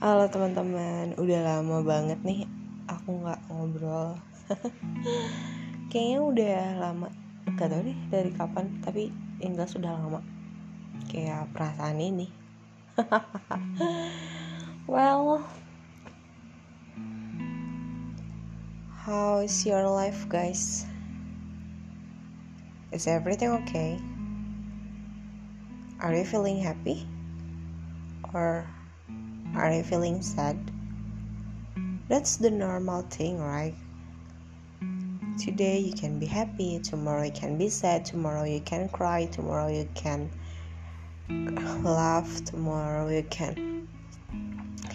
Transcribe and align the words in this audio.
Halo 0.00 0.32
teman-teman, 0.32 1.12
udah 1.20 1.40
lama 1.44 1.84
banget 1.84 2.16
nih 2.24 2.48
aku 2.88 3.20
nggak 3.20 3.36
ngobrol. 3.52 4.16
Kayaknya 5.92 6.18
udah 6.24 6.60
lama, 6.80 7.12
gak 7.52 7.68
tau 7.68 7.84
deh 7.84 8.00
dari 8.08 8.32
kapan, 8.32 8.80
tapi 8.80 9.12
yang 9.44 9.60
jelas 9.60 9.76
udah 9.76 9.92
lama. 9.92 10.24
Kayak 11.04 11.52
perasaan 11.52 12.00
ini. 12.00 12.32
well, 14.88 15.44
how 19.04 19.44
is 19.44 19.68
your 19.68 19.84
life, 19.84 20.24
guys? 20.32 20.88
Is 22.88 23.04
everything 23.04 23.52
okay? 23.68 24.00
Are 26.00 26.16
you 26.16 26.24
feeling 26.24 26.56
happy? 26.56 27.04
Or 28.32 28.64
Are 29.56 29.72
you 29.72 29.82
feeling 29.82 30.22
sad? 30.22 30.56
That's 32.08 32.36
the 32.36 32.50
normal 32.50 33.02
thing, 33.02 33.38
right? 33.38 33.74
Today 35.38 35.78
you 35.78 35.92
can 35.92 36.18
be 36.18 36.26
happy, 36.26 36.78
tomorrow 36.78 37.24
you 37.24 37.32
can 37.32 37.58
be 37.58 37.68
sad, 37.68 38.04
tomorrow 38.04 38.44
you 38.44 38.60
can 38.60 38.88
cry, 38.88 39.26
tomorrow 39.26 39.68
you 39.68 39.88
can 39.94 40.30
laugh, 41.82 42.44
tomorrow 42.44 43.08
you 43.08 43.22
can, 43.30 43.88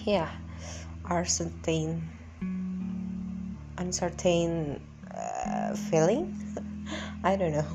yeah, 0.03 0.29
are 1.05 1.25
certain, 1.25 2.07
uncertain 3.77 4.79
uh, 5.15 5.75
feeling. 5.75 6.31
I 7.23 7.35
don't 7.35 7.53
know. 7.53 7.71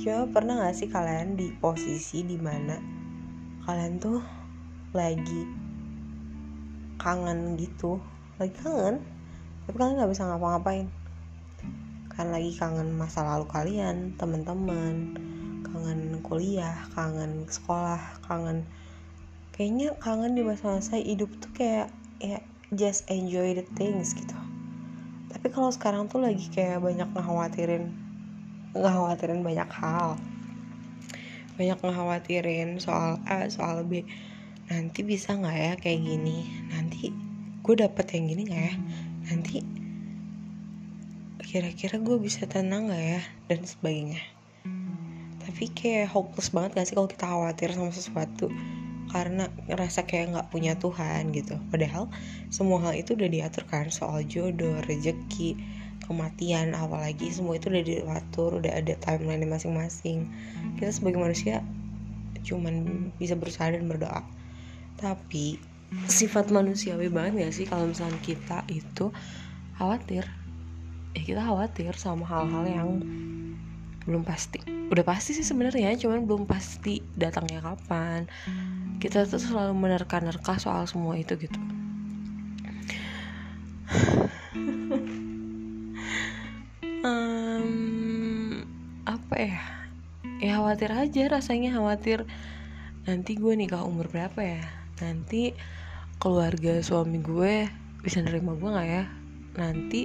Cuma 0.00 0.28
pernah 0.28 0.68
gak 0.68 0.76
sih 0.76 0.88
kalian 0.88 1.36
di 1.36 1.52
posisi 1.60 2.24
di 2.24 2.36
mana 2.36 2.76
kalian 3.64 3.96
tuh 3.96 4.20
lagi 4.94 5.42
kangen 7.02 7.58
gitu. 7.58 7.98
Lagi 8.38 8.54
kangen 8.62 9.02
tapi 9.66 9.74
kalian 9.74 9.94
nggak 9.98 10.12
bisa 10.14 10.24
ngapa-ngapain. 10.30 10.86
Kan 12.14 12.30
lagi 12.30 12.54
kangen 12.54 12.94
masa 12.94 13.26
lalu 13.26 13.50
kalian 13.50 14.14
teman-teman 14.14 15.18
kangen 15.66 16.22
kuliah 16.22 16.86
kangen 16.94 17.50
sekolah 17.50 17.98
kangen 18.22 18.62
kayaknya 19.50 19.90
kangen 19.98 20.38
di 20.38 20.46
masa-masa 20.46 21.02
hidup 21.02 21.26
tuh 21.42 21.50
kayak 21.50 21.90
ya 22.22 22.38
just 22.70 23.10
enjoy 23.10 23.50
the 23.58 23.66
things 23.74 24.14
gitu. 24.14 24.38
Tapi 25.34 25.50
kalau 25.50 25.74
sekarang 25.74 26.06
tuh 26.06 26.22
lagi 26.22 26.46
kayak 26.54 26.78
banyak 26.78 27.10
ngekhawatirin 27.10 27.90
ngekhawatirin 28.78 29.42
banyak 29.42 29.70
hal. 29.74 30.14
Banyak 31.58 31.78
ngekhawatirin 31.82 32.78
soal 32.78 33.18
A 33.26 33.50
soal 33.50 33.82
B 33.82 34.06
nanti 34.64 35.04
bisa 35.04 35.36
nggak 35.36 35.58
ya 35.58 35.72
kayak 35.76 36.00
gini? 36.00 36.48
Nanti 36.72 37.12
gue 37.64 37.74
dapet 37.76 38.06
yang 38.16 38.24
gini 38.32 38.42
nggak 38.48 38.64
ya? 38.64 38.74
Nanti 39.28 39.56
kira-kira 41.44 42.00
gue 42.00 42.16
bisa 42.16 42.48
tenang 42.48 42.88
nggak 42.88 43.04
ya? 43.04 43.20
Dan 43.50 43.60
sebagainya. 43.68 44.20
Tapi 45.44 45.64
kayak 45.70 46.10
hopeless 46.10 46.50
banget 46.50 46.80
gak 46.80 46.86
sih 46.88 46.96
kalau 46.96 47.06
kita 47.06 47.26
khawatir 47.28 47.68
sama 47.76 47.92
sesuatu? 47.92 48.48
Karena 49.12 49.46
ngerasa 49.68 50.08
kayak 50.08 50.34
nggak 50.34 50.48
punya 50.50 50.74
Tuhan 50.80 51.30
gitu. 51.36 51.60
Padahal 51.68 52.08
semua 52.48 52.80
hal 52.88 52.96
itu 52.96 53.12
udah 53.12 53.28
diatur 53.28 53.68
kan? 53.68 53.92
Soal 53.92 54.24
jodoh 54.24 54.80
rezeki 54.88 55.54
kematian 56.04 56.76
apalagi 56.76 57.32
semua 57.32 57.56
itu 57.56 57.72
udah 57.72 57.84
diatur 57.84 58.60
udah 58.60 58.72
ada 58.72 58.96
timeline 59.04 59.44
masing-masing. 59.46 60.26
Kita 60.80 60.90
sebagai 60.90 61.20
manusia 61.20 61.60
cuman 62.44 63.08
bisa 63.16 63.36
berusaha 63.38 63.72
dan 63.72 63.88
berdoa 63.88 64.20
tapi 64.98 65.62
sifat 66.10 66.50
manusiawi 66.50 67.06
banget 67.06 67.46
gak 67.46 67.54
sih 67.54 67.66
kalau 67.70 67.86
misalnya 67.86 68.18
kita 68.22 68.66
itu 68.70 69.14
khawatir? 69.78 70.26
Ya 71.14 71.22
kita 71.22 71.42
khawatir 71.46 71.94
sama 71.94 72.26
hal-hal 72.26 72.64
yang 72.66 72.90
belum 74.04 74.26
pasti. 74.26 74.60
Udah 74.90 75.06
pasti 75.06 75.32
sih 75.32 75.46
sebenarnya 75.46 75.94
cuman 75.96 76.26
belum 76.26 76.44
pasti 76.44 77.00
datangnya 77.14 77.62
kapan. 77.62 78.26
Kita 78.98 79.24
tuh 79.24 79.40
selalu 79.40 79.72
menerka-nerka 79.78 80.58
soal 80.58 80.84
semua 80.90 81.14
itu 81.18 81.34
gitu. 81.38 81.58
Um, 87.04 88.64
apa 89.04 89.36
ya? 89.36 89.60
Ya 90.40 90.56
khawatir 90.56 90.88
aja 90.88 91.22
rasanya 91.28 91.76
khawatir 91.76 92.24
nanti 93.04 93.36
gue 93.36 93.52
nikah 93.52 93.84
umur 93.84 94.08
berapa 94.08 94.40
ya 94.40 94.83
nanti 95.02 95.54
keluarga 96.22 96.78
suami 96.80 97.18
gue 97.18 97.66
bisa 98.04 98.20
nerima 98.20 98.54
gue 98.54 98.68
nggak 98.68 98.88
ya? 98.88 99.04
Nanti 99.58 100.00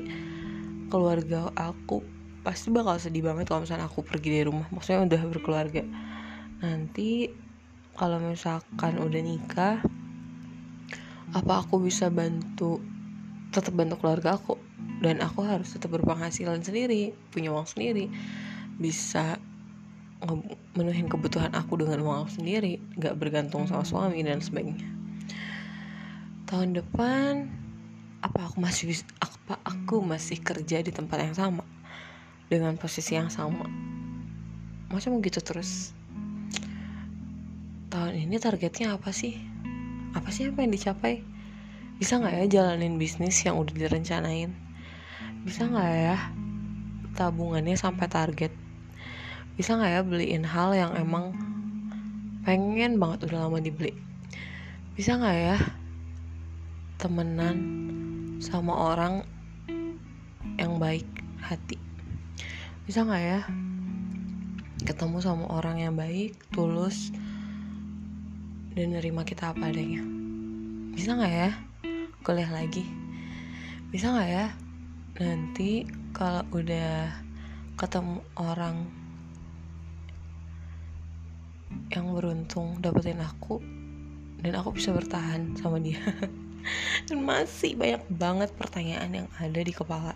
keluarga 0.90 1.54
aku 1.54 2.02
pasti 2.44 2.74
bakal 2.74 2.98
sedih 2.98 3.24
banget 3.24 3.52
kalau 3.52 3.64
misalnya 3.64 3.88
aku 3.88 4.04
pergi 4.04 4.40
dari 4.40 4.46
rumah. 4.48 4.68
Maksudnya 4.72 5.06
udah 5.06 5.22
berkeluarga. 5.30 5.84
Nanti 6.60 7.30
kalau 7.96 8.20
misalkan 8.20 9.00
udah 9.00 9.22
nikah 9.24 9.80
apa 11.30 11.54
aku 11.62 11.78
bisa 11.84 12.10
bantu 12.10 12.82
tetap 13.56 13.76
bantu 13.78 13.96
keluarga 14.02 14.36
aku? 14.36 14.60
Dan 15.00 15.24
aku 15.24 15.48
harus 15.48 15.72
tetap 15.72 15.96
berpenghasilan 15.96 16.60
sendiri 16.60 17.16
punya 17.32 17.56
uang 17.56 17.68
sendiri. 17.68 18.12
Bisa 18.76 19.39
menuhin 20.78 21.08
kebutuhan 21.10 21.54
aku 21.56 21.80
dengan 21.80 22.04
uang 22.06 22.18
aku 22.26 22.32
sendiri 22.42 22.78
nggak 23.00 23.16
bergantung 23.18 23.66
sama 23.66 23.88
suami 23.88 24.22
dan 24.22 24.44
sebagainya. 24.44 24.86
Tahun 26.50 26.74
depan 26.74 27.50
apa 28.20 28.40
aku 28.52 28.58
masih 28.60 29.00
apa 29.24 29.62
aku 29.64 30.04
masih 30.04 30.42
kerja 30.44 30.84
di 30.84 30.92
tempat 30.92 31.24
yang 31.24 31.36
sama 31.38 31.64
dengan 32.50 32.76
posisi 32.76 33.16
yang 33.16 33.32
sama? 33.32 33.66
Masa 34.90 35.14
mau 35.14 35.22
gitu 35.22 35.42
terus. 35.42 35.94
Tahun 37.90 38.14
ini 38.14 38.38
targetnya 38.38 38.98
apa 38.98 39.14
sih? 39.14 39.38
Apa 40.18 40.30
sih 40.34 40.50
apa 40.50 40.66
yang 40.66 40.74
dicapai? 40.74 41.22
Bisa 42.02 42.18
nggak 42.18 42.34
ya 42.34 42.46
jalanin 42.50 42.98
bisnis 42.98 43.42
yang 43.46 43.58
udah 43.58 43.76
direncanain? 43.76 44.54
Bisa 45.46 45.70
nggak 45.70 45.92
ya 45.94 46.18
tabungannya 47.18 47.76
sampai 47.78 48.08
target 48.10 48.54
bisa 49.59 49.75
nggak 49.75 49.92
ya 49.92 50.02
beliin 50.08 50.47
hal 50.47 50.72
yang 50.72 50.96
emang 50.96 51.36
pengen 52.47 52.96
banget 52.96 53.28
udah 53.28 53.44
lama 53.44 53.59
dibeli? 53.59 53.92
Bisa 54.96 55.20
nggak 55.20 55.36
ya 55.36 55.58
temenan 56.96 57.59
sama 58.40 58.72
orang 58.72 59.28
yang 60.56 60.80
baik 60.80 61.03
hati? 61.44 61.75
Bisa 62.88 63.03
nggak 63.03 63.19
ya 63.19 63.40
ketemu 64.88 65.19
sama 65.19 65.52
orang 65.52 65.84
yang 65.84 66.00
baik 66.00 66.40
tulus 66.56 67.12
dan 68.80 68.96
nerima 68.96 69.28
kita 69.28 69.52
apa 69.52 69.75
adanya? 69.75 70.00
Bisa 70.96 71.19
nggak 71.19 71.34
ya 71.36 71.52
kuliah 72.24 72.48
lagi? 72.48 72.88
Bisa 73.92 74.16
nggak 74.16 74.30
ya 74.31 74.48
nanti 75.19 75.84
kalau 76.16 76.48
udah 76.56 77.12
ketemu 77.75 78.24
orang 78.40 78.99
yang 81.90 82.13
beruntung 82.13 82.78
dapetin 82.81 83.22
aku 83.22 83.57
dan 84.40 84.53
aku 84.56 84.75
bisa 84.75 84.96
bertahan 84.96 85.56
sama 85.59 85.81
dia. 85.81 86.00
Dan 87.07 87.24
masih 87.24 87.80
banyak 87.80 88.03
banget 88.12 88.50
pertanyaan 88.56 89.09
yang 89.24 89.28
ada 89.40 89.62
di 89.63 89.72
kepala. 89.72 90.16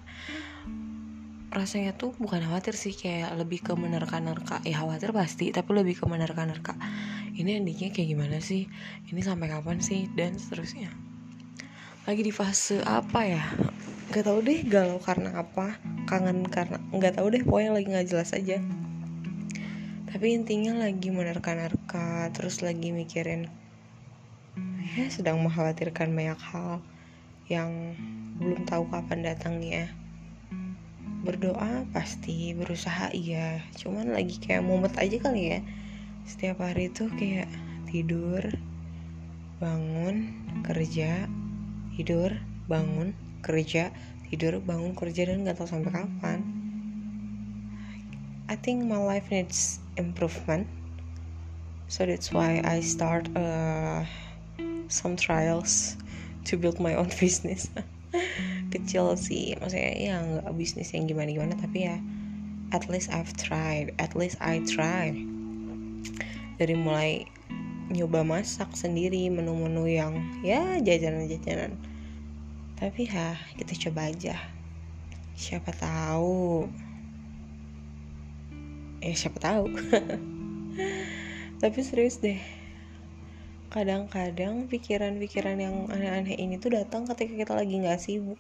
Rasanya 1.54 1.94
tuh 1.94 2.18
bukan 2.18 2.42
khawatir 2.44 2.74
sih 2.74 2.94
kayak 2.98 3.36
lebih 3.38 3.64
ke 3.64 3.74
menerka-nerka. 3.78 4.60
Ya 4.66 4.82
khawatir 4.82 5.14
pasti 5.16 5.54
tapi 5.54 5.72
lebih 5.76 6.00
ke 6.02 6.06
menerka-nerka. 6.10 6.76
Ini 7.34 7.62
endingnya 7.62 7.90
kayak 7.94 8.10
gimana 8.10 8.38
sih? 8.42 8.68
Ini 9.10 9.22
sampai 9.22 9.50
kapan 9.50 9.80
sih? 9.80 10.10
Dan 10.14 10.38
seterusnya. 10.38 10.92
Lagi 12.04 12.22
di 12.26 12.34
fase 12.36 12.84
apa 12.84 13.22
ya? 13.24 13.44
Nggak 14.12 14.24
tahu 14.28 14.40
deh 14.44 14.60
galau 14.68 15.00
karena 15.00 15.42
apa 15.42 15.80
kangen 16.06 16.46
karena 16.52 16.78
nggak 16.92 17.18
tahu 17.18 17.32
deh 17.32 17.42
pokoknya 17.42 17.72
lagi 17.74 17.88
nggak 17.90 18.08
jelas 18.12 18.36
aja 18.36 18.60
tapi 20.14 20.38
intinya 20.38 20.78
lagi 20.78 21.10
menerka-nerka 21.10 22.30
terus 22.38 22.62
lagi 22.62 22.94
mikirin 22.94 23.50
ya 24.94 25.10
sedang 25.10 25.42
mengkhawatirkan 25.42 26.14
banyak 26.14 26.38
hal 26.38 26.78
yang 27.50 27.98
belum 28.38 28.64
tahu 28.70 28.86
kapan 28.94 29.26
datangnya. 29.26 29.90
Berdoa 31.24 31.88
pasti 31.92 32.54
berusaha 32.54 33.10
iya. 33.10 33.64
Cuman 33.74 34.14
lagi 34.14 34.38
kayak 34.38 34.62
mumet 34.62 34.94
aja 35.02 35.18
kali 35.18 35.58
ya. 35.58 35.60
Setiap 36.30 36.62
hari 36.62 36.94
tuh 36.94 37.10
kayak 37.18 37.50
tidur 37.90 38.44
bangun 39.58 40.36
kerja 40.66 41.26
tidur 41.96 42.36
bangun 42.68 43.16
kerja 43.40 43.96
tidur 44.28 44.60
bangun 44.60 44.92
kerja 44.98 45.30
dan 45.30 45.48
nggak 45.48 45.58
tahu 45.58 45.68
sampai 45.68 45.92
kapan. 45.94 46.40
I 48.52 48.60
think 48.60 48.86
my 48.86 49.00
life 49.00 49.32
needs 49.32 49.83
improvement. 49.98 50.68
So 51.88 52.06
that's 52.06 52.32
why 52.32 52.62
I 52.64 52.82
start 52.82 53.30
a 53.36 54.06
some 54.90 55.16
trials 55.16 55.98
to 56.46 56.58
build 56.58 56.80
my 56.80 56.96
own 56.96 57.10
business. 57.22 57.70
Kecil 58.74 59.14
sih 59.18 59.54
maksudnya 59.62 59.94
ya 59.94 60.16
nggak 60.22 60.54
bisnis 60.58 60.94
yang 60.94 61.06
gimana 61.06 61.30
gimana 61.30 61.54
tapi 61.58 61.86
ya 61.86 62.02
at 62.74 62.90
least 62.90 63.14
I've 63.14 63.30
tried 63.38 63.94
at 64.02 64.18
least 64.18 64.42
I 64.42 64.66
try. 64.66 65.14
Dari 66.58 66.76
mulai 66.78 67.26
nyoba 67.94 68.26
masak 68.26 68.74
sendiri 68.74 69.30
menu-menu 69.30 69.86
yang 69.86 70.14
ya 70.42 70.82
jajanan-jajanan. 70.82 71.78
Tapi 72.78 73.06
ya 73.06 73.38
kita 73.58 73.78
coba 73.90 74.10
aja. 74.10 74.36
Siapa 75.38 75.74
tahu 75.74 76.66
eh 79.04 79.16
siapa 79.20 79.36
tahu. 79.44 79.68
Tapi 81.62 81.80
serius 81.84 82.24
deh. 82.24 82.40
Kadang-kadang 83.68 84.72
pikiran-pikiran 84.72 85.60
yang 85.60 85.92
aneh-aneh 85.92 86.40
ini 86.40 86.56
tuh 86.56 86.72
datang 86.72 87.04
ketika 87.10 87.34
kita 87.44 87.54
lagi 87.60 87.84
nggak 87.84 88.00
sibuk. 88.00 88.40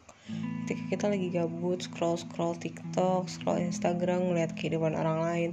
Ketika 0.63 0.83
kita 0.88 1.06
lagi 1.12 1.27
gabut 1.36 1.83
scroll 1.83 2.15
scroll 2.15 2.56
TikTok 2.56 3.27
scroll 3.27 3.60
Instagram 3.60 4.31
ngeliat 4.31 4.56
kehidupan 4.56 4.95
orang 4.95 5.19
lain. 5.19 5.51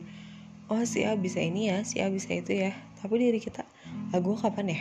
Oh 0.71 0.87
si 0.87 1.03
A 1.03 1.19
bisa 1.19 1.43
ini 1.43 1.75
ya 1.75 1.83
si 1.83 1.99
A 1.99 2.07
bisa 2.07 2.31
itu 2.31 2.55
ya. 2.55 2.71
Tapi 3.03 3.19
diri 3.19 3.43
kita 3.43 3.67
ah 4.15 4.21
kapan 4.23 4.67
ya? 4.71 4.81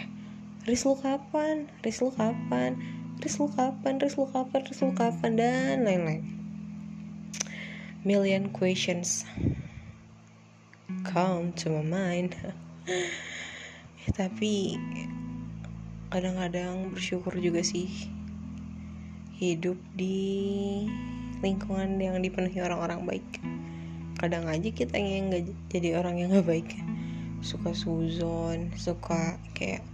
Riz 0.69 0.85
lu 0.85 0.93
kapan? 0.99 1.65
Riz 1.81 1.97
lu 2.03 2.13
kapan? 2.13 2.77
Riz 3.17 3.41
lu 3.41 3.49
kapan? 3.49 3.97
Riz 3.97 4.13
lu 4.19 4.29
kapan? 4.29 4.61
Riz 4.61 4.79
lu 4.85 4.93
kapan? 4.93 5.31
Dan 5.33 5.87
lain-lain. 5.87 6.21
Million 8.05 8.53
questions 8.53 9.25
come 11.05 11.53
to 11.53 11.69
my 11.69 11.85
mind. 11.85 12.33
Tapi 14.17 14.73
kadang-kadang 16.09 16.89
bersyukur 16.89 17.37
juga 17.37 17.61
sih. 17.61 18.09
Hidup 19.37 19.77
di 19.95 20.17
lingkungan 21.45 22.01
yang 22.01 22.17
dipenuhi 22.19 22.59
orang-orang 22.59 23.05
baik. 23.05 23.29
Kadang 24.19 24.49
aja 24.49 24.67
kita 24.73 24.99
yang 24.99 25.31
nggak 25.31 25.53
jadi 25.71 26.01
orang 26.01 26.19
yang 26.19 26.33
nggak 26.33 26.49
baik. 26.49 26.69
Suka 27.39 27.71
suzon 27.71 28.73
suka 28.75 29.39
kayak 29.55 29.85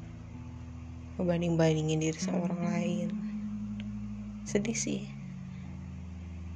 ngebanding-bandingin 1.20 2.02
diri 2.02 2.20
sama 2.20 2.50
orang 2.50 2.62
lain. 2.66 3.08
Sedih 4.48 4.74
sih. 4.74 5.12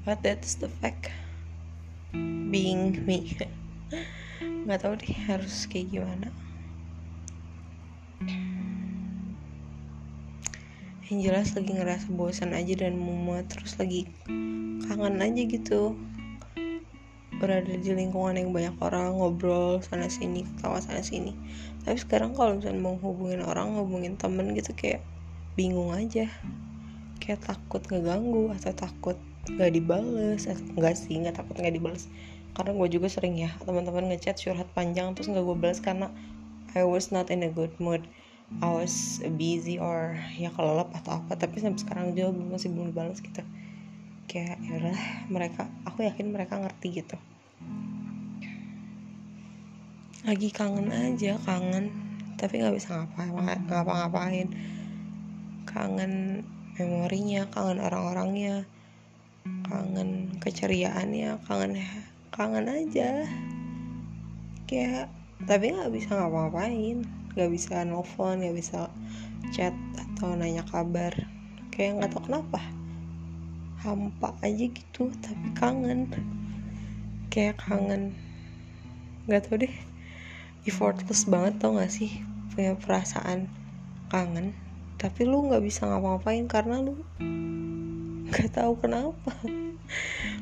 But 0.08 0.24
that's 0.24 0.58
the 0.58 0.72
fact. 0.82 1.12
Being 2.50 3.06
me 3.06 3.38
nggak 4.70 4.86
tahu 4.86 5.02
deh 5.02 5.18
harus 5.26 5.66
kayak 5.66 5.90
gimana. 5.90 6.30
Yang 11.10 11.20
jelas 11.26 11.48
lagi 11.58 11.72
ngerasa 11.74 12.08
bosan 12.14 12.54
aja 12.54 12.86
dan 12.86 13.02
mumet 13.02 13.50
terus 13.50 13.82
lagi 13.82 14.06
kangen 14.86 15.18
aja 15.26 15.42
gitu. 15.50 15.98
Berada 17.42 17.66
di 17.66 17.90
lingkungan 17.98 18.38
yang 18.38 18.54
banyak 18.54 18.78
orang 18.78 19.18
ngobrol 19.18 19.82
sana 19.82 20.06
sini 20.06 20.46
ketawa 20.46 20.78
sana 20.78 21.02
sini. 21.02 21.34
Tapi 21.82 21.98
sekarang 21.98 22.38
kalau 22.38 22.62
misalnya 22.62 22.78
mau 22.78 22.94
hubungin 23.02 23.42
orang 23.42 23.74
hubungin 23.74 24.22
temen 24.22 24.54
gitu 24.54 24.70
kayak 24.78 25.02
bingung 25.58 25.90
aja. 25.98 26.30
Kayak 27.18 27.42
takut 27.42 27.82
ngeganggu 27.90 28.54
atau 28.54 28.70
takut 28.78 29.18
nggak 29.50 29.74
dibales 29.74 30.46
atau 30.46 30.62
enggak 30.78 30.94
sih 30.94 31.18
nggak 31.18 31.42
takut 31.42 31.58
nggak 31.58 31.74
dibales 31.74 32.06
karena 32.58 32.72
gue 32.76 32.88
juga 33.00 33.08
sering 33.08 33.40
ya 33.40 33.54
teman-teman 33.64 34.10
ngechat 34.12 34.36
curhat 34.42 34.68
panjang 34.74 35.14
terus 35.16 35.30
nggak 35.32 35.46
gue 35.46 35.58
balas 35.58 35.80
karena 35.80 36.12
I 36.78 36.86
was 36.86 37.10
not 37.10 37.34
in 37.34 37.42
a 37.42 37.50
good 37.50 37.74
mood. 37.82 38.06
I 38.62 38.70
was 38.70 39.22
busy 39.38 39.78
or 39.78 40.18
ya 40.38 40.50
kelelep 40.50 40.90
atau 40.94 41.22
apa 41.22 41.38
tapi 41.38 41.62
sampai 41.62 41.82
sekarang 41.82 42.18
juga 42.18 42.34
masih 42.34 42.74
belum 42.74 42.94
dibalas 42.94 43.22
gitu. 43.22 43.42
Kayak 44.30 44.58
ya 44.62 44.94
mereka 45.30 45.70
aku 45.86 46.06
yakin 46.06 46.34
mereka 46.34 46.58
ngerti 46.58 47.02
gitu. 47.02 47.18
Lagi 50.26 50.50
kangen 50.50 50.90
aja 50.94 51.38
kangen 51.46 51.94
tapi 52.38 52.62
nggak 52.62 52.74
bisa 52.74 52.90
ngapa 52.98 53.22
ngapa-ngapain. 53.70 54.50
Kangen 55.70 56.42
memorinya 56.78 57.46
kangen 57.54 57.82
orang-orangnya 57.82 58.66
kangen 59.66 60.38
keceriaannya 60.42 61.38
kangen 61.46 61.74
kangen 62.30 62.70
aja. 62.70 63.26
Kayak 64.70 65.10
tapi 65.46 65.74
nggak 65.74 65.94
bisa 65.94 66.14
ngapa-ngapain. 66.16 67.06
Gak 67.38 67.54
bisa 67.54 67.86
nelfon 67.86 68.42
gak 68.42 68.58
bisa 68.58 68.90
chat 69.54 69.72
atau 69.96 70.34
nanya 70.36 70.66
kabar. 70.68 71.14
Kayak 71.70 72.02
nggak 72.02 72.12
tau 72.12 72.24
kenapa. 72.26 72.60
Hampa 73.80 74.36
aja 74.44 74.66
gitu 74.66 75.14
tapi 75.24 75.48
kangen. 75.56 76.10
Kayak 77.32 77.62
kangen. 77.62 78.18
Nggak 79.30 79.48
tau 79.48 79.56
deh. 79.62 79.76
Effortless 80.68 81.30
banget 81.30 81.62
tau 81.62 81.78
gak 81.78 81.94
sih? 81.94 82.20
Punya 82.52 82.76
perasaan 82.76 83.48
kangen. 84.12 84.52
Tapi 85.00 85.24
lu 85.24 85.48
nggak 85.48 85.64
bisa 85.64 85.88
ngapa-ngapain 85.88 86.50
karena 86.52 86.84
lu 86.84 87.00
nggak 88.30 88.50
tahu 88.56 88.78
kenapa. 88.78 89.34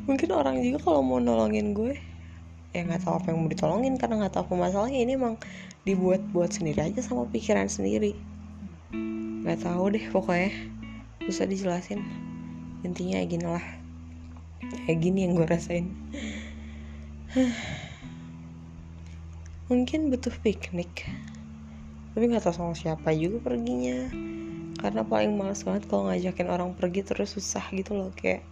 Mungkin 0.06 0.30
orang 0.36 0.60
juga 0.60 0.84
kalau 0.84 1.02
mau 1.04 1.20
nolongin 1.24 1.72
gue 1.72 1.96
ya 2.76 2.84
nggak 2.84 3.08
tahu 3.08 3.14
apa 3.18 3.32
yang 3.32 3.40
mau 3.42 3.50
ditolongin 3.50 3.96
karena 3.96 4.22
nggak 4.22 4.34
tahu 4.36 4.44
apa 4.52 4.54
masalahnya. 4.70 5.00
Ini 5.02 5.16
emang 5.16 5.36
dibuat-buat 5.88 6.52
sendiri 6.52 6.92
aja 6.92 7.00
sama 7.00 7.26
pikiran 7.32 7.72
sendiri. 7.72 8.14
Nggak 9.48 9.64
tahu 9.64 9.96
deh 9.96 10.06
pokoknya 10.12 10.52
bisa 11.24 11.48
dijelasin. 11.48 12.04
Intinya 12.84 13.24
ya 13.24 13.26
gini 13.26 13.48
lah. 13.48 13.66
Kayak 14.86 15.00
gini 15.00 15.20
yang 15.26 15.34
gue 15.40 15.48
rasain. 15.48 15.88
Mungkin 19.72 20.12
butuh 20.12 20.36
piknik. 20.44 21.08
Tapi 22.16 22.24
nggak 22.28 22.44
tahu 22.44 22.56
sama 22.56 22.74
siapa 22.76 23.14
juga 23.14 23.44
perginya 23.52 24.12
karena 24.78 25.02
paling 25.02 25.34
males 25.34 25.66
banget 25.66 25.90
kalau 25.90 26.10
ngajakin 26.10 26.48
orang 26.48 26.72
pergi 26.78 27.02
terus 27.02 27.34
susah 27.34 27.66
gitu 27.74 27.98
loh 27.98 28.14
kayak 28.14 28.46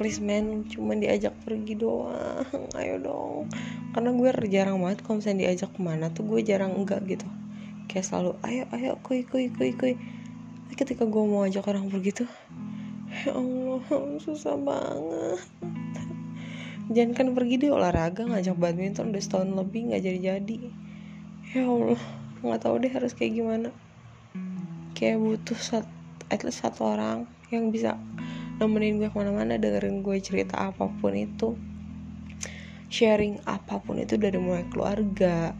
please 0.00 0.24
man 0.24 0.64
cuma 0.66 0.96
diajak 0.96 1.36
pergi 1.44 1.76
doang 1.76 2.46
ayo 2.80 2.96
dong. 2.98 3.52
Karena 3.92 4.10
gue 4.14 4.28
jarang 4.48 4.80
banget 4.80 5.04
kalau 5.04 5.20
misalnya 5.20 5.46
diajak 5.46 5.70
ke 5.74 5.80
mana 5.84 6.08
tuh 6.10 6.24
gue 6.26 6.40
jarang 6.42 6.74
enggak 6.74 7.04
gitu. 7.06 7.28
Kayak 7.86 8.08
selalu 8.08 8.32
ayo 8.46 8.64
ayo 8.72 8.92
kuy 9.04 9.22
kuy 9.26 9.52
kuy 9.52 9.76
kuy 9.76 9.94
ketika 10.72 11.04
gue 11.04 11.22
mau 11.28 11.44
ajak 11.44 11.68
orang 11.68 11.92
pergi 11.92 12.24
tuh 12.24 12.30
ya 13.12 13.36
Allah 13.36 13.84
susah 14.18 14.56
banget. 14.56 15.40
Jangan 16.92 17.12
kan 17.12 17.26
pergi 17.36 17.54
deh 17.60 17.70
olahraga 17.70 18.24
ngajak 18.24 18.56
badminton 18.56 19.12
udah 19.12 19.22
setahun 19.22 19.52
lebih 19.52 19.92
nggak 19.92 20.02
jadi 20.02 20.18
jadi 20.18 20.58
ya 21.52 21.68
Allah 21.68 22.00
nggak 22.42 22.60
tahu 22.64 22.74
deh 22.80 22.90
harus 22.90 23.12
kayak 23.14 23.38
gimana 23.38 23.70
kayak 25.02 25.18
butuh 25.18 25.58
satu 25.58 25.90
at 26.30 26.46
least 26.46 26.62
satu 26.62 26.94
orang 26.94 27.26
yang 27.50 27.74
bisa 27.74 27.98
nemenin 28.62 29.02
gue 29.02 29.10
ke 29.10 29.18
mana-mana 29.18 29.58
dengerin 29.58 30.06
gue 30.06 30.14
cerita 30.22 30.70
apa 30.70 30.86
pun 30.86 31.10
itu. 31.18 31.58
Sharing 32.86 33.42
apa 33.42 33.82
pun 33.82 33.98
itu 33.98 34.14
dari 34.14 34.38
mulai 34.38 34.62
keluarga 34.70 35.58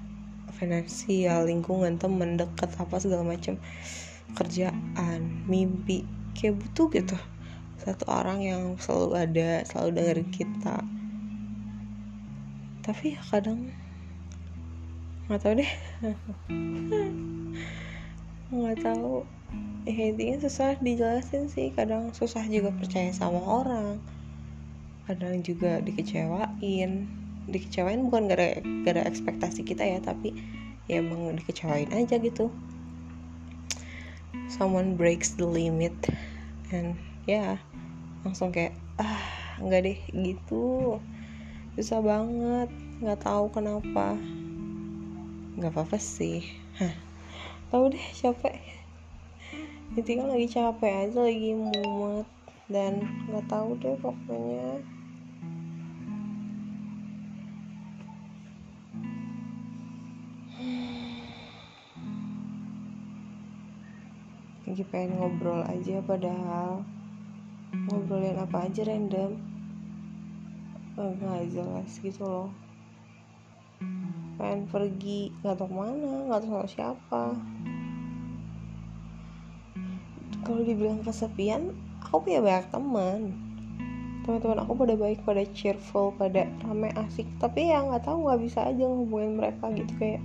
finansial 0.54 1.50
lingkungan 1.50 1.98
temen 1.98 2.38
deket 2.38 2.70
apa 2.78 3.02
segala 3.02 3.26
macam 3.26 3.58
kerjaan 4.38 5.42
mimpi 5.50 6.06
kayak 6.38 6.62
butuh 6.62 6.86
gitu. 6.94 7.18
Satu 7.82 8.06
orang 8.14 8.46
yang 8.46 8.78
selalu 8.78 9.26
ada 9.26 9.66
selalu 9.66 9.90
dengerin 9.98 10.30
kita. 10.30 10.86
Tapi 12.86 13.18
ya 13.18 13.20
kadang 13.26 13.74
nggak 15.26 15.40
tahu 15.42 15.58
deh 15.58 15.72
nggak 18.52 18.84
tahu. 18.84 19.24
Ya 19.88 20.12
intinya 20.12 20.36
susah 20.44 20.76
dijelasin 20.78 21.48
sih. 21.48 21.72
Kadang 21.72 22.12
susah 22.12 22.44
juga 22.46 22.70
percaya 22.76 23.08
sama 23.10 23.40
orang. 23.40 23.98
Kadang 25.08 25.40
juga 25.40 25.80
dikecewain. 25.80 27.08
Dikecewain 27.48 28.06
bukan 28.06 28.30
gara 28.30 28.60
gara 28.86 29.02
ekspektasi 29.08 29.66
kita 29.66 29.82
ya 29.82 29.98
tapi 29.98 30.36
ya 30.86 31.00
emang 31.00 31.34
dikecewain 31.34 31.90
aja 31.90 32.20
gitu. 32.20 32.52
Someone 34.52 34.94
breaks 35.00 35.34
the 35.34 35.48
limit. 35.48 35.96
And 36.70 37.00
ya 37.24 37.32
yeah, 37.32 37.52
langsung 38.22 38.52
kayak 38.52 38.76
ah 39.00 39.24
nggak 39.58 39.80
deh 39.82 39.98
gitu. 40.12 41.00
Susah 41.74 42.04
banget. 42.04 42.68
Nggak 43.00 43.20
tahu 43.24 43.48
kenapa. 43.50 44.14
Nggak 45.58 45.72
apa-apa 45.72 45.98
sih. 45.98 46.46
Hah, 46.78 46.94
tahu 47.72 47.88
deh 47.88 48.06
capek 48.12 48.60
intinya 49.92 50.32
lagi 50.32 50.48
capek 50.48 51.08
aja 51.08 51.20
lagi 51.20 51.52
mumet. 51.52 52.24
Dan 52.72 53.04
nggak 53.28 53.44
tahu 53.52 53.76
deh 53.76 53.92
pokoknya. 54.00 54.80
Lagi 64.64 64.84
pengen 64.88 65.20
ngobrol 65.20 65.60
aja 65.68 66.00
padahal. 66.00 66.80
Ngobrolin 67.92 68.40
apa 68.40 68.64
aja 68.64 68.88
random. 68.88 69.36
Nggak 70.96 71.52
jelas 71.52 71.92
gitu 72.00 72.24
loh. 72.24 72.48
Pengen 74.40 74.64
pergi 74.72 75.28
nggak 75.44 75.60
tahu 75.60 75.68
mana 75.68 76.32
nggak 76.32 76.42
tahu 76.48 76.64
siapa 76.64 77.36
kalau 80.42 80.62
dibilang 80.66 81.00
kesepian 81.06 81.70
aku 82.02 82.28
punya 82.28 82.42
banyak 82.42 82.66
teman. 82.68 83.20
Teman-teman 84.22 84.58
aku 84.62 84.78
pada 84.78 84.94
baik 84.94 85.24
pada 85.26 85.42
cheerful 85.50 86.14
pada 86.14 86.46
rame 86.62 86.94
asik. 86.94 87.26
Tapi 87.42 87.70
ya 87.70 87.82
nggak 87.82 88.06
tahu 88.06 88.28
nggak 88.28 88.40
bisa 88.42 88.66
aja 88.66 88.84
ngomongin 88.86 89.38
mereka 89.38 89.70
gitu 89.74 89.92
kayak 89.98 90.22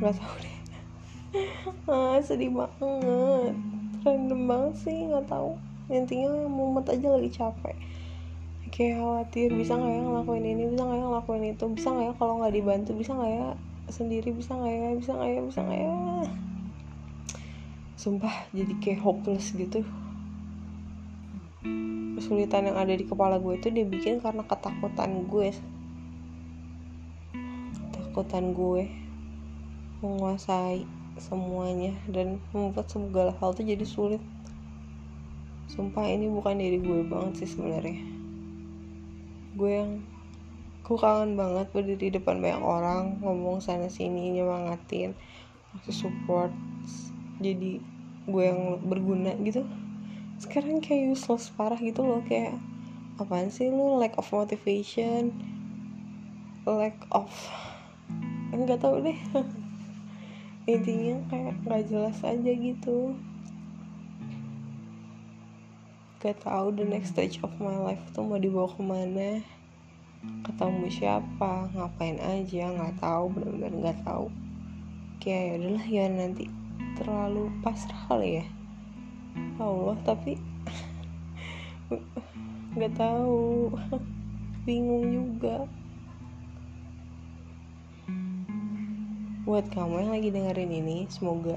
nggak 0.00 0.16
tahu 0.16 0.34
deh. 0.40 0.54
Ah, 1.90 2.16
sedih 2.24 2.48
banget. 2.48 3.52
Random 4.00 4.40
banget 4.48 4.74
sih 4.80 4.96
nggak 5.12 5.28
tahu. 5.28 5.60
Intinya 5.92 6.48
mumet 6.48 6.88
aja 6.88 7.12
lagi 7.12 7.28
capek. 7.28 7.76
Kayak 8.72 9.04
khawatir 9.04 9.48
bisa 9.52 9.76
nggak 9.76 9.92
ya 9.92 10.00
ngelakuin 10.00 10.46
ini 10.48 10.64
bisa 10.72 10.82
nggak 10.84 10.96
ya 10.96 11.04
ngelakuin 11.04 11.44
itu 11.52 11.64
bisa 11.68 11.88
nggak 11.92 12.06
ya 12.08 12.14
kalau 12.16 12.34
nggak 12.40 12.54
dibantu 12.56 12.90
bisa 12.96 13.12
nggak 13.12 13.32
ya 13.36 13.48
sendiri 13.92 14.28
bisa 14.32 14.52
nggak 14.56 14.72
ya 14.72 14.90
bisa 14.96 15.10
nggak 15.14 15.30
ya 15.30 15.40
bisa 15.44 15.60
nggak 15.62 15.80
ya 15.80 15.94
sumpah 17.96 18.52
jadi 18.52 18.72
kayak 18.76 19.00
hopeless 19.00 19.56
gitu. 19.56 19.80
Kesulitan 22.16 22.68
yang 22.68 22.76
ada 22.76 22.92
di 22.92 23.04
kepala 23.08 23.40
gue 23.40 23.56
itu 23.56 23.72
dia 23.72 23.88
bikin 23.88 24.20
karena 24.20 24.44
ketakutan 24.44 25.24
gue. 25.24 25.52
Ketakutan 27.88 28.52
gue 28.52 28.92
menguasai 30.04 30.84
semuanya 31.16 31.96
dan 32.12 32.36
membuat 32.52 32.92
segala 32.92 33.32
hal 33.40 33.56
itu 33.56 33.72
jadi 33.72 33.86
sulit. 33.88 34.22
Sumpah 35.72 36.04
ini 36.04 36.28
bukan 36.28 36.60
diri 36.60 36.78
gue 36.78 37.00
banget 37.08 37.44
sih 37.44 37.48
sebenarnya. 37.56 37.96
Gue 39.56 39.70
yang 39.72 40.04
gue 40.84 40.94
kangen 41.00 41.34
banget 41.34 41.66
berdiri 41.74 41.98
di 41.98 42.08
depan 42.20 42.38
banyak 42.38 42.62
orang 42.62 43.18
ngomong 43.18 43.58
sana 43.58 43.90
sini 43.90 44.38
nyemangatin 44.38 45.18
kasih 45.82 46.06
support 46.06 46.54
jadi 47.40 47.80
gue 48.26 48.44
yang 48.44 48.82
berguna 48.82 49.36
gitu. 49.44 49.62
Sekarang 50.36 50.82
kayak 50.84 51.16
useless 51.16 51.48
parah 51.52 51.78
gitu 51.80 52.04
loh 52.04 52.20
kayak 52.24 52.56
apaan 53.16 53.48
sih 53.48 53.72
lu 53.72 53.96
lack 53.96 54.12
of 54.20 54.28
motivation 54.28 55.32
lack 56.68 57.00
of 57.14 57.30
nggak 58.50 58.82
tahu 58.82 59.04
deh. 59.04 59.18
Intinya 60.72 61.22
kayak 61.30 61.54
nggak 61.62 61.82
jelas 61.86 62.18
aja 62.26 62.52
gitu. 62.52 63.14
Gak 66.18 66.42
tahu 66.42 66.74
the 66.74 66.82
next 66.82 67.14
stage 67.14 67.38
of 67.46 67.54
my 67.62 67.78
life 67.78 68.02
tuh 68.10 68.26
mau 68.26 68.40
dibawa 68.40 68.66
ke 68.66 68.82
mana 68.82 69.30
ketemu 70.42 70.90
siapa 70.90 71.70
ngapain 71.70 72.18
aja 72.18 72.72
nggak 72.74 72.98
tahu 72.98 73.30
benar-benar 73.30 73.72
nggak 73.78 73.98
tahu. 74.02 74.26
Kayak 75.22 75.42
ya 75.46 75.54
udahlah 75.62 75.86
ya 75.86 76.04
nanti 76.10 76.65
terlalu 76.96 77.52
pasrah 77.60 78.00
kali 78.08 78.40
ya? 78.40 78.46
Allah 79.60 79.96
tapi 80.02 80.40
nggak 82.76 82.92
tahu. 82.96 83.72
Bingung 84.66 85.06
juga. 85.06 85.68
Buat 89.46 89.70
kamu 89.70 90.02
yang 90.02 90.10
lagi 90.10 90.28
dengerin 90.34 90.72
ini 90.74 91.06
semoga 91.06 91.54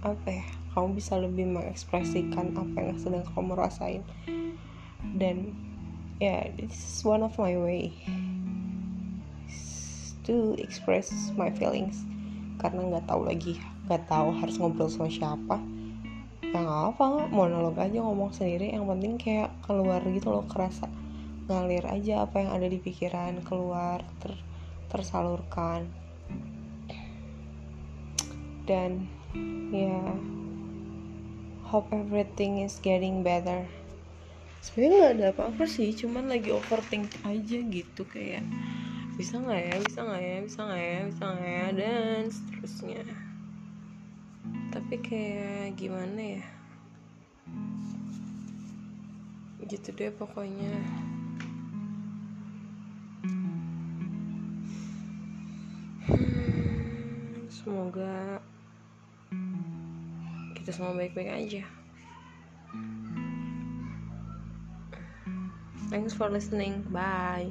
apa 0.00 0.42
ya 0.42 0.46
kamu 0.74 0.96
bisa 0.96 1.14
lebih 1.20 1.46
mengekspresikan 1.46 2.56
apa 2.56 2.78
yang 2.82 2.98
sedang 2.98 3.22
kamu 3.30 3.54
rasain. 3.54 4.02
Dan 5.14 5.54
ya 6.18 6.44
yeah, 6.48 6.52
this 6.58 6.74
is 6.74 7.00
one 7.06 7.22
of 7.22 7.36
my 7.38 7.54
way 7.54 7.94
to 10.26 10.58
express 10.58 11.12
my 11.38 11.54
feelings. 11.54 12.02
Karena 12.58 12.90
nggak 12.90 13.06
tahu 13.06 13.24
lagi 13.30 13.54
nggak 13.90 14.06
tahu 14.06 14.30
harus 14.38 14.54
ngobrol 14.62 14.86
sama 14.86 15.10
siapa. 15.10 15.58
Yang 16.54 16.94
apa 16.94 17.26
monolog 17.26 17.74
aja 17.74 17.98
ngomong 17.98 18.30
sendiri. 18.30 18.70
Yang 18.70 18.86
penting 18.86 19.12
kayak 19.18 19.50
keluar 19.66 19.98
gitu 20.06 20.30
loh 20.30 20.46
kerasa 20.46 20.86
ngalir 21.50 21.82
aja 21.90 22.22
apa 22.22 22.38
yang 22.38 22.54
ada 22.54 22.70
di 22.70 22.78
pikiran 22.78 23.42
keluar 23.42 24.06
ter 24.22 24.38
tersalurkan. 24.94 25.90
Dan 28.62 29.10
ya 29.74 29.90
yeah, 29.90 30.14
hope 31.66 31.90
everything 31.90 32.62
is 32.62 32.78
getting 32.78 33.26
better. 33.26 33.66
Sebenarnya 34.62 34.94
nggak 34.94 35.14
ada 35.18 35.26
apa-apa 35.34 35.66
sih 35.66 35.90
cuman 35.98 36.30
lagi 36.30 36.54
overthink 36.54 37.10
aja 37.26 37.58
gitu 37.58 38.06
kayak 38.06 38.46
bisa 39.18 39.34
nggak 39.42 39.60
ya 39.66 39.76
bisa 39.82 39.98
nggak 40.06 40.22
ya 40.22 40.38
bisa 40.46 40.60
nggak 40.62 40.80
ya 40.80 41.00
bisa 41.10 41.24
nggak 41.26 41.50
ya 41.50 41.66
dan 41.74 42.22
seterusnya 42.30 43.02
tapi 44.70 44.96
kayak 45.02 45.76
gimana 45.78 46.40
ya? 46.40 46.44
Gitu 49.66 49.94
deh 49.94 50.10
pokoknya. 50.14 50.74
Hmm, 56.08 57.46
semoga 57.52 58.42
kita 60.58 60.70
semua 60.74 60.98
baik-baik 60.98 61.30
aja. 61.30 61.62
Thanks 65.90 66.14
for 66.14 66.30
listening. 66.30 66.86
Bye 66.94 67.50